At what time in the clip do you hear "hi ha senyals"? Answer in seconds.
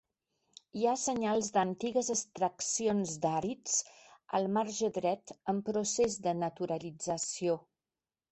0.79-1.49